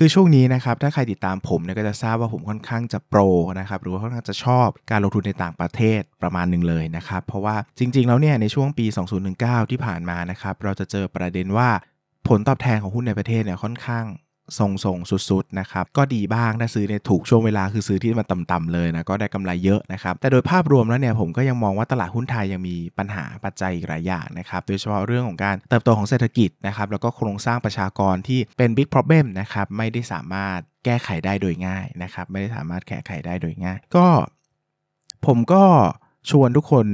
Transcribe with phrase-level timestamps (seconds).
[0.00, 3.20] คือช่วงนี้นะครับถ้าใครติดตามผมเนี่ยก็จะทราบว่าผมค่อนข้างจะโปร
[3.60, 8.86] นะครับหรือว่าค่อนข้างจะชอบการลงทุนในต่างประเทศประมาณหนึ่งเลยนะครับเพราะว่าจริง ๆ แล้วเนี่ยในช่วงปี
[9.28, 11.68] 2019 ที่ผ่านมานะครับเราจะเจอประเด็นว่า
[12.28, 14.04] ผลตอบแทนของหุ้นในประเทศเนี่ยค่อนข้าง
[14.58, 34.06] ทรงๆ สุดๆ นะครับ ก็ดีบ้างถ้าซื้อในถูกช่วงเวลาคือซื้อที่มันต่ำๆเลยนะ ก็ได้กำไรเยอะนะครับ แต่โดยภาพรวมแล้วเนี่ยผมก็ยังมองว่าตลาดหุ้นไทยยังมีปัญหาปัจจัยอีกหลายอย่างนะครับ โดยเฉพาะเรื่องของการเติบโตของเศรษฐกิจนะครับ แล้วก็โครงสร้างประชากรที่เป็น big problem นะครับ ไม่ได้สามารถแก้ไขได้โดยง่ายนะครับ ไม่ได้สามารถแก้ไขได้โดยง่าย ก็
[35.26, 35.64] ผมก็
[36.30, 36.86] ชวนทุกคน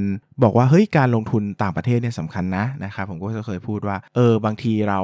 [0.43, 5.01] บอกว่าเฮ้ยการลงทุนต่างประเทศเนี่ยสำคัญนะนะครับผมก็จะเคยพูดว่าเออบางทีเรา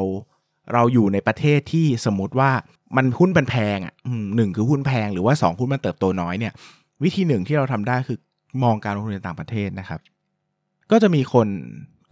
[0.72, 2.50] เราอยู่ในประเทศที่สมมติว่า
[2.96, 3.94] มันหุ้นมันแพงอะ
[4.36, 6.52] หนึ่งคือหุ้นแพงหรือว่า 2 หุ้นมันเติบโตน้อยเนี่ย
[7.02, 8.18] วิธีหนึ่งที่เราทำได้คือ
[8.62, 10.00] มองการลงทุนในต่างประเทศนะครับ
[10.90, 11.48] ก็จะมีคน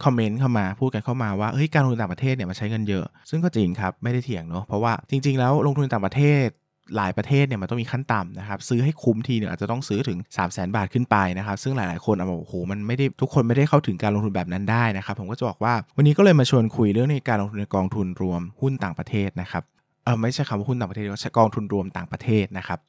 [0.03, 6.47] คอมเมนต์เข้ามาพูดกันเข้ามาว่าเฮ้ยการลงทุนต่างประเทศเนี่ยมันใช้เงินเยอะ ซึ่งก็จริงครับไม่ได้เถียงเนาะเพราะว่าจริง ๆ แล้วลงทุนต่างประเทศ
[6.95, 19.63] หลายประเทศเนี่ยมันต้องมีขั้นต่ำนะครับซื้อให้คุ้มทีเนี่ยอาจจะต้องซื้อถึง 3 0 0 0 0 0 บาทขึ้นไปนะครับซึ่งหลายๆคนอาบอกโอ้โหมันไม่ได้ทุกคนไม่ได้เข้าถึงการลงทุนแบบนั้นได้นะครับผมก็จะบอกว่าวันนี้ก็เลยมาชวนคุยเรื่องในการลงทุนในกองทุนรวมหุ้นต่างประเทศนะครับ
[20.05, 22.79] เออไม่ใช่คำว่าหุ้นต่างประเทศว่ากองทุนรวมต่างประเทศนะครับ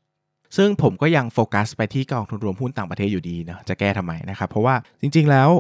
[0.56, 5.50] ซึ่งผมก็ยังโฟกัสไปที่กองทุนรวมหุ้นต่างประเทศอยู่ดีเนาะจะแก้ทำไมนะครับเพราะว่าจริง ๆแล้ว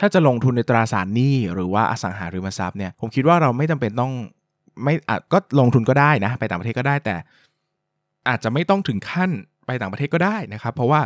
[0.00, 4.12] ถ้าจะลงทุนในตราสารหนี้หรือว่าอสังหาริมทรัพย์เนี่ยผมคิดว่าเราไม่จำเป็นต้อง
[4.82, 7.16] ไม่อาจก็ลงทุนก็ได้นะ ไปต่างประเทศก็ได้แต่
[8.28, 9.30] อาจจะไม่ต้องถึงขั้น
[9.66, 11.00] ไปต่างประเทศก็ได้นะครับ เพราะว่า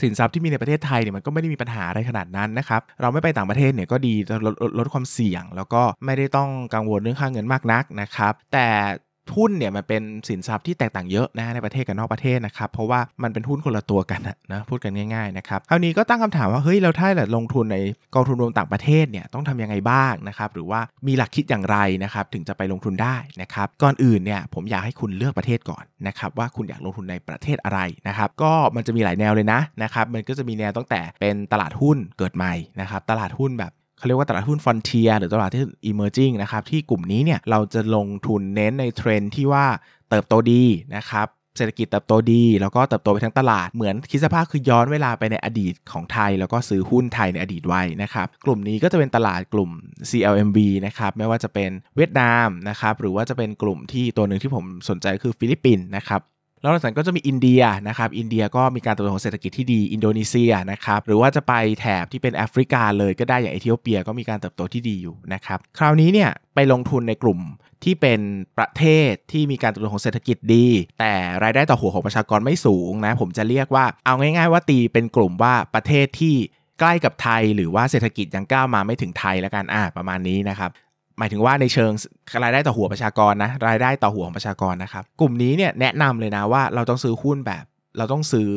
[0.00, 4.14] สินทรัพย์ที่มีในประเทศไทยเนี่ยมันก็ไม่ได้มีปัญหาอะไรขนาดนั้นนะครับ เราไม่ไปต่างประเทศเนี่ยก็ดี
[4.46, 8.66] ลดลดความเสี่ยง แล้วก็ไม่ได้ต้องกังวลเรื่องค่าเงินมากนักนะครับ แต่
[9.36, 14.20] หุ้นเนี่ยมันเป็นสินทรัพย์ที่แตกต่างเยอะนะในประเทศกับนอกประเทศนะครับเพราะว่ามันเป็นหุ้นคนละตัวกัน
[14.52, 17.78] นะพูดกันง่ายๆนะครับคราวนี้ก็ตั้งคำถามว่าเฮ้ยเราถ้าลงทุนใน
[18.14, 39.66] กองทุนรวมต่างประเทศเนี่ยต้องทำยังไงบ้างนะครับหรือว่ามีหลักคิดอย่างไรนะครับถึงจะไปลงทุนได้นะครับก่อนอื่นเนี่ยผมอยากให้คุณเลือกประเทศก่อนนะครับว่าคุณอยากลงทุนในประเทศอะไรนะครับก็มันจะมีหลายแนวเลยนะนะครับมันก็จะมีแนวตั้งแต่เป็นตลาดหุ้นเกิดใหม่นะครับตลาดหุ้นแบบ เขาเรียกว่าตลาดหุ้นฟอนเทียหรือตลาดที่ emerging นะครับ ที่กลุ่มนี้เนี่ยเราจะลงทุนเน้นในเทรนที่ว่า
[40.10, 40.62] เติบโตดี
[40.96, 49.70] นะครับเศรษฐกิจเติบโตดี แล้วก็เติบโตไปทั้งตลาดเหมือนคิดสภาพคือย้อนเวลาไปในอดีตของไทย แล้วก็ซื้อหุ้นไทยในอดีตไว้นะครับกลุ่มนี้ก็จะเป็นตลาดกลุ่ม
[50.10, 56.20] CLMV นะครับไม่ว่าจะเป็นเวียดนามนะครับหรือว่าจะเป็นกลุ่มที่ตัวหนึ่งที่ผมสนใจคือฟิลิปปินส์นะครับ
[56.62, 67.40] แล้วหลังจากก็จะมีอินเดียนะครับ อินเดียก็มีการเติบโตของเศรษฐกิจที่ดี อินโดนีเซียนะครับ หรือว่าจะไปแถบที่เป็นแอฟริกาเลยก็ได้อย่างเอธิโอเปียก็มีการเติบโตที่ดีอยู่นะครับ คราวนี้เนี่ยไปลงทุนในกลุ่ม
[67.84, 68.20] ที่เป็น
[68.58, 70.66] ประเทศที่มีการเติบโตของเศรษฐกิจดี
[70.98, 71.12] แต่
[71.42, 76.34] รายได้ต่อหัวของประชากรไม่สูงนะ ผมจะเรียกว่าเอาง่าย ๆ ว่าตีเป็นกลุ่มว่าประเทศที่
[76.80, 80.70] ใกล้กับไทยหรือว่าเศรษฐกิจยังก้าวมาไม่ถึงไทยแล้วกันอ่าประมาณนี้นะครับ
[81.18, 81.92] หมายถึงว่าในเชิง
[82.42, 87.64] รายได้ต่อหัวประชากรนะรายได้ต่อหัวของประชากรนะครับ กลุ่มนี้เนี่ยแนะนำเลยนะว่าเราต้องซื้อหุ้นแบบ
[87.98, 88.50] เราต้องซื้อ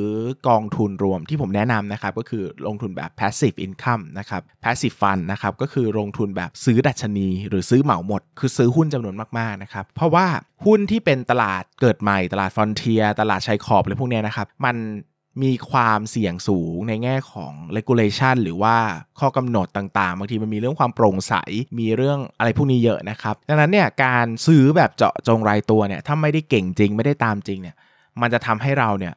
[0.47, 10.25] กองทุนรวมที่ผมแนะนำนะครับ ก็คือลงทุนแบบ passive income นะครับ passive fund นะครับก็คือลงทุนแบบซื้อดัชนี หรือซื้อเหมาหมด คือซื้อหุ้นจำนวนมากๆนะครับเพราะว่า
[10.66, 14.75] หุ้นที่เป็นตลาดเกิดใหม่ตลาดฟอนเทียตลาดชายขอบอะไรพวกนี้นะครับมัน
[15.44, 18.76] มีความเสี่ยงสูงในแง่ของ regulation หรือว่า
[19.20, 21.34] ข้อกำหนดต่างๆ บางทีมันมีเรื่องความโปร่งใส
[21.80, 27.76] มีเรื่องอะไรพวกนี้เยอะนะครับ ดังนั้นเนี่ยการซื้อแบบเจาะจงรายตัวเนี่ยถ้าไม่ได้เก่งจริงไม่ได้ตามจริงเนี่ย
[28.22, 29.14] มันจะทำให้เราเนี่ย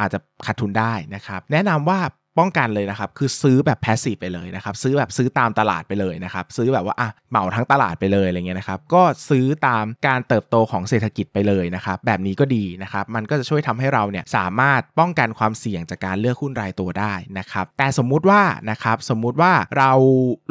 [0.00, 2.00] อาจจะขาดทุนได้นะครับ แนะนำว่า
[2.38, 19.92] ป้องกันเลยนะครับ คือซื้อแบบแพสซีฟไปเลยนะครับ ซื้อแบบซื้อตามตลาดไปเลยนะครับ ซื้อแบบว่าอะเหมาทั้งตลาดไปเลยอะไรเงี้ยนะครับ ก็ซื้อตามการเติบโตของเศรษฐกิจไปเลยนะครับ แบบนี้ก็ดีนะครับ มันก็จะช่วยทำให้เราเนี่ยสามารถป้องกันความเสี่ยงจากการเลือกหุ้นรายตัวได้นะครับ แต่สมมุติว่านะครับ สมมุติว่าเรา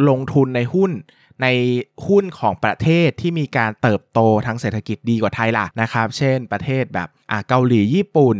[0.09, 0.91] ลงทุนในหุ้น
[1.41, 1.47] ใน
[2.07, 8.37] หุ้นของประเทศที่มีการเติบโตทางเศรษฐกิจดีกว่าไทยล่ะนะครับ เช่นประเทศแบบอ่าเกาหลีญี่ปุ่น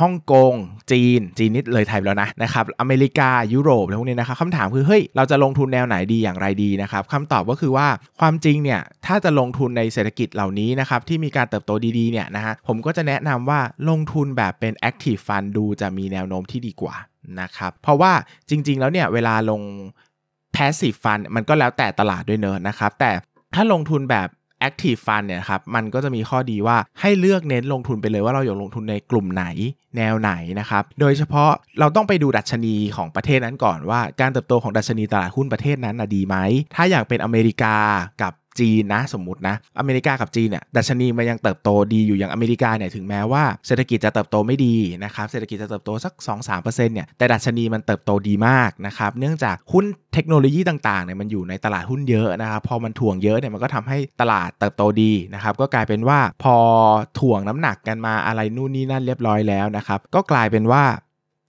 [0.00, 0.54] ฮ่องกง
[0.92, 7.88] จีน จีนนิดเลยไทยแล้วนะนะครับ อเมริกา ยุโรปอะไรพวกนี้นะครับคำถามคือ เฮ้ย เราจะลงทุนแนวไหนดีอย่างไรดีนะครับคำตอบก็คือว่า
[8.20, 16.94] ความจริงเนี่ย ถ้าจะลงทุนในเศรษฐกิจเหล่านี้นะครับ ที่มีการเติบโตดีๆ เนี่ยนะฮะ ผมก็จะแนะนำว่าลงทุนแบบเป็น active fund ดูจะมีแนวโน้มที่ดีกว่า
[17.40, 18.12] นะครับ เพราะว่า
[18.48, 19.62] จริง ๆ แล้วเนี่ย เวลาลง
[20.54, 23.10] passive fund มันก็แล้วแต่ตลาดด้วยเนอะนะครับ แต่
[23.54, 24.28] ถ้าลงทุนแบบ
[24.68, 29.44] Active Fund เนี่ยครับมันก็จะมีข้อดีว่าให้เลือกเน้นลงทุนไปเลยว่าเราอยากลงทุนในกลุ่มไหน
[29.96, 31.50] แนวไหนนะครับ โดยเฉพาะ
[31.80, 36.36] เราต้องไปดูดัชนีของประเทศนั้นก่อนว่า การเติบโตของดัชนีตลาดหุ้นประเทศนั้นดีไหม
[36.74, 37.76] ถ้าอยากเป็นอเมริกา
[38.22, 46.12] กับ จีนนะสมมตินะอเมริกากับจีนเนี่ยดัชนีมันยังเติบโตดีอยู่อย่างอเมริกาเนี่ยถึงแม้ว่าเศรษฐกิจจะเติบโตไม่ดีนะครับเศรษฐกิจจะเติบโตสัก
[46.48, 56.56] 2-3%เนี่ยแต่ดัชนีมันเติบโตดีมากนะครับเนื่องจากหุ้นเทคโนโลยีต่างๆเนี่ยมันอยู่ในตลาดหุ้นเยอะนะครับพอมันถ่วงเยอะเนี่ยมันก็ทำให้ตลาดเติบโตดีนะครับก็กลายเป็นว่าพอ
[57.20, 60.84] ถ่วงน้ำหนักกันมาอะไรนู่นนี่นั่นเรียบร้อยแล้วนะครับก็กลายเป็นว่า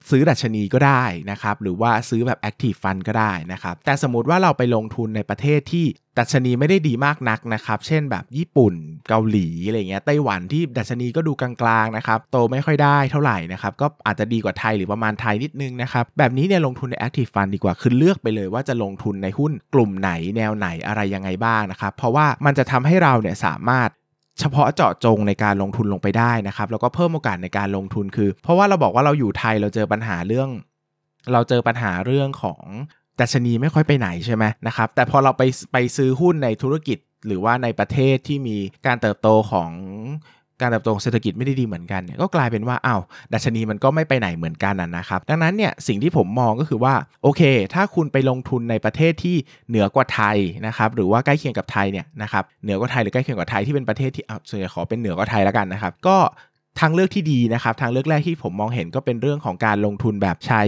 [0.10, 5.86] ซื้อดัชนีก็ได้นะครับ หรือว่าซื้อแบบ Active Fund ก็ได้นะครับ แต่สมมติว่าเราไปลงทุนในประเทศที่
[6.20, 8.74] ดัชนีไม่ได้ดีมากนักนะครับ เช่นแบบญี่ปุ่น
[9.10, 11.52] เกาหลีอะไรเงี้ยไต้หวันที่ดัชนีก็ดูกลา
[11.84, 23.90] งๆนะครับ โตไม่ค่อยได้เท่าไหร่นะครับ ก็อาจจะดีกว่าไทยหรือประมาณไทยนิดนึงนะครับ แบบนี้เนี่ยลงทุนใน Active Fund ดีกว่า คือเลือกไปเลยว่าจะลงทุนในหุ้นกลุ่มไหนแนวไหนอะไรยังไงบ้างนะครับ เพราะว่ามันจะทำให้เราเนี่ยสามารถ
[24.40, 30.50] เฉพาะเจาะจงในการลงทุนลงไปได้นะครับแล้วก็เพิ่มโอกาสในการลงทุนคือ เพราะว่าเราบอกว่าเราอยู่ไทยเราเจอปัญหาเรื่อง
[31.34, 32.62] เราเจอปัญหาเรื่องของ
[33.20, 35.44] ดัชนีไม่ค่อยไปไหนใช่ไหมนะครับแต่พอเราไป
[35.74, 36.98] ไปซื้อหุ้นในธุรกิจ
[37.28, 39.70] หรือว่าในประเทศที่มีการเติบโตของ
[40.62, 43.02] การเติบโตเศรษฐกิจไม่ได้ดีเหมือนกันเนี่ยก็กลายเป็นว่าอ้าว
[43.34, 46.94] ดัชนีมันก็ไม่ไปไหนเหมือนกันนะครับ ดังนั้นเนี่ยสิ่งที่ผมมองก็คือว่า
[47.24, 47.42] โอเค
[47.74, 49.36] ถ้าคุณไปลงทุนในประเทศที่
[49.70, 50.38] เหนือกว่าไทย
[50.68, 56.18] นะครับหรือว่าใกล้เคียงกับไทยเนี่ยนะครับเหนือกว่าไทยหรือใกล้เคียงกับไทยที่เป็นประเทศที่เอาส่วนใหญ่ขอเป็นเหนือกว่าไทยแล้วกันนะครับก็
[56.80, 60.64] ทางเลือกที่ดีนะครับทางเลือกแรกที่ผมมองเห็นก็เป็นเรื่องของการลงทุนแบบใช้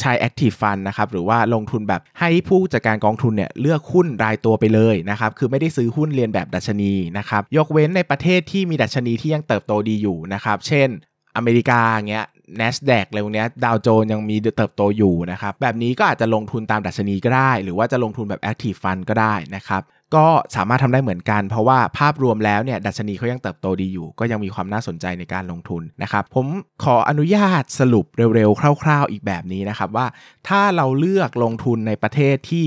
[0.00, 10.88] ใช้ Active Fund นะครับหรือว่าลงทุนแบบให้ผู้จัดการกองทุนเนี่ยเลือกหุ้นรายตัวไปเลยนะครับคือไม่ได้ซื้อหุ้นเรียนแบบดัชนีนะครับยกเว้นในประเทศที่มีดัชนีที่ยังเติบโตดีอยู่นะครับเช่น
[11.36, 12.26] อเมริกาเงี้ย
[12.60, 19.82] NASDAQ อะไรพวกนี้ดาวโจนยังมีเติบโตอยู่นะครับแบบนี้ก็อาจจะลงทุนตามดัชนีก็ได้ หรือว่าจะลงทุนแบบ Active Fund ก็ได้นะครับ
[20.14, 20.26] ก็
[20.56, 26.46] สามารถทำได้เหมือนกัน เพราะว่าภาพรวมแล้วเนี่ยดัชนีเขายังเติบโตดีอยู่ ก็ยังมีความน่าสนใจในการลงทุนนะครับ ผม
[26.84, 30.06] ขออนุญาตสรุปเร็วๆ คร่าว ๆ อีกแบบนี้นะครับว่า
[30.48, 32.66] ถ้าเราเลือกลงทุนในประเทศที่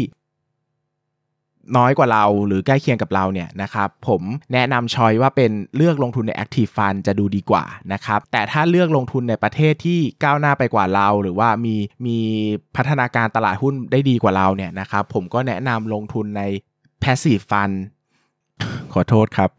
[1.77, 4.21] น้อยกว่าเราหรือใกล้เคียงกับเราเนี่ยนะครับผม
[4.53, 7.63] แนะนำชอยว่าเป็นเลือกลงทุนใน Active Fund จะดูดีกว่า
[7.93, 11.75] นะครับแต่ถ้าเลือกลงทุนในประเทศที่ก้าวหน้าไปกว่าเรา หรือว่ามี
[12.05, 12.17] มี
[12.75, 16.43] พัฒนาการตลาดหุ้นได้ดีกว่าเราเนี่ยนะครับผมก็แนะนำลงทุนใน
[17.03, 17.75] Passive Fund
[18.93, 19.49] ขอโทษครับ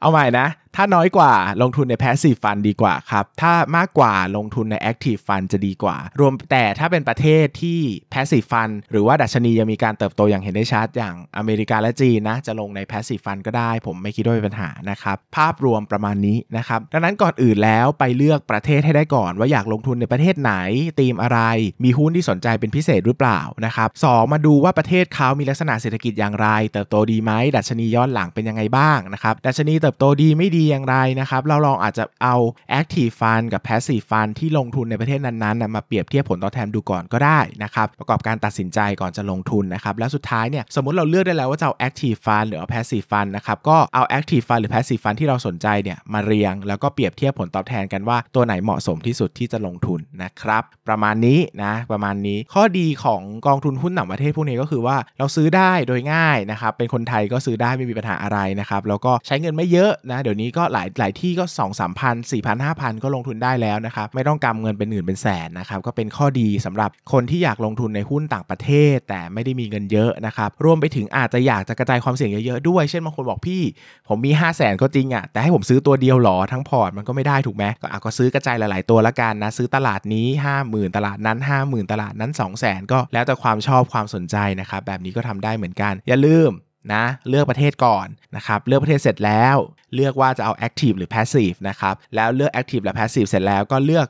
[0.00, 0.46] เอาใหม่นะ
[0.78, 1.32] ถ้าน้อยกว่า
[1.62, 7.78] ลงทุนใน Passive Fund ดีกว่าครับ ถ้ามากกว่าลงทุนใน Active Fund จะดีกว่า รวมแต่ถ้าเป็นประเทศที่
[8.12, 20.54] Passive Fund หรือว่าดัชนียังมีการเติบโตอย่างเห็นได้ชัด อย่างอเมริกาและจีนนะ จะลงใน Passive Fund ก็ได้ ผมไม่คิดว่าเป็นปัญหานะครับ ภาพรวมประมาณนี้นะครับ ดังนั้นก่อนอื่นแล้วไปเลือกประเทศให้ได้ก่อน ว่าอยากลงทุนในประเทศไหน
[21.00, 21.40] ธีมอะไร
[21.84, 32.36] มีหุ้นที่สนใจเป็นพิเศษหรือเปล่านะครับสมาดูว่าประเทศเขามีลักษณะเศรษฐกิจอย่างไร เติบโตดีไหมดัชนีย้อนหลังเป็นยังไงบ้างนะครับดัชนีเติบโตดีไม่ดีอย่างไรนะครับ เราลองอาจจะเอา
[32.80, 44.72] Active Fund กับ Passive Fund ที่ลงทุนในประเทศนั้นๆมาเปรียบเทียบผลตอบแทนดูก่อนก็ได้นะครับประกอบการตัดสินใจก่อนจะลงทุนนะครับแล้วสุดท้ายเนี่ยสมมติเราเลือกได้แล้วว่าจะเอา Active Fund หรือเอา Passive Fund นะครับก็เอา Active Fund หรือ
[44.72, 73.62] Passive Fund ที่เราสนใจเนี่ยมาเรียง แล้วก็เปรียบเทียบผลตอบแทนกันว่าตัวไหนเหมาะสมที่สุดที่จะลงทุนนะครับประมาณนี้นะประมาณนี้ข้อดีของกองทุนหุ้นต่างประเทศพวกนี้ก็คือว่าเราซื้อได้โดยง่ายนะครับเป็นคนไทยก็ซื้อได้ไม่มีปัญหาอะไรนะครับแล้วก็ใช้เงินไม่เยอะนะเดี๋ยวนี้ก็หลายหลายที่ก็ 2 3พันสี่พันห้าพันก็ลงทุนได้แล้วนะครับไม่ต้องกำเงินเป็นหมื่นเป็นแสนนะครับก็เป็นข้อดีสำหรับคนที่อยากลงทุนในหุ้นต่างประเทศ แต่ไม่ได้มีเงินเยอะนะครับรวมไปถึงอาจจะอยากจะกระจายความเสี่ยงเยอะๆด้วย เช่นบางคนบอกพี่
[74.08, 80.26] ผมมี 5 0 0แสนก็จริงอะ่ะแต่ให้ผมซื้อตัวเดียวหรอทั้งพอร์ตมันก็ไม่ได้ถูกไหมก็อาก็ซื้อกระจายหลาย ๆ ตัวละกันนะซื้อตลาดนี้
[80.62, 86.50] 50,000 ตลาดนั้น 50,000 ตลาดนั้น 2 0 0 0 0 0 ก็แล้วแต่ความชอบความสนใจนะครับแบบนี้ก็ทำได้เหมือนกัน อย่าลืม
[86.92, 89.56] นะเลือกประเทศก่อนนะครับเลือกประเทศเสร็จแล้ว
[89.94, 94.06] เลือกว่าจะเอา active หรือ passive นะครับแล้วเลือก active และ passive เสร็จแล้วก็เลือก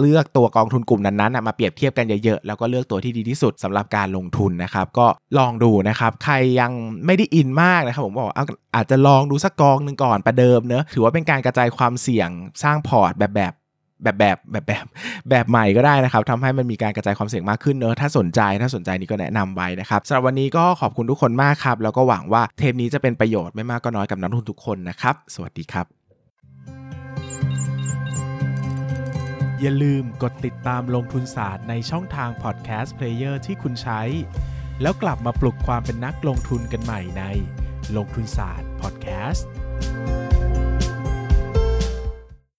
[0.00, 5.06] เลือกตัวกองทุนกลุ่มนั้นๆมาเปรียบเทียบกันเยอะๆ แล้วก็เลือกตัวที่ดีที่สุดสำหรับการลงทุนนะครับ ก็
[5.38, 6.72] ลองดูนะครับ ใครยัง
[7.06, 8.30] ไม่ได้อินมากนะครับ ผมบอก
[8.74, 12.30] อาจจะลองดูสักกองหนึ่งก่อนประเดิมเนอะถือว่าเป็นการกระจายความเสี่ยง
[12.62, 13.52] สร้างพอร์ตแบบแบบ
[14.02, 14.86] แบบแบบแบบแบบ
[15.30, 25.86] แบบใหม่ก็ได้นะครับทำให้มันมีการกระจายความเสี่ยงมากขึ้นเนอะถ้าสนใจถ้าสนใจนี่ก็แนะนำไว้นะครับสำหรับวันนี้ก็ขอบคุณทุกคนมากครับ แล้วก็หวังว่าเทปนี้จะเป็นประโยชน์ไม่มากก็น้อยกับนักลงทุนทุกคนนะครับ สวัสดีครับ
[29.60, 34.00] อย่าลืมกดติดตามลงทุนศาสตร์ในช่องทาง podcast player ที่คุณใช้
[34.82, 37.24] แล้วกลับมาปลุกความเป็นนักลงทุนกันใหม่ใน
[37.96, 39.48] ลงทุนศาสตร์พอดแคสต์